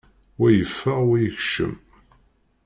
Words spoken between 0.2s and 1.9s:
Wa yeffeɣ, wa yekcem.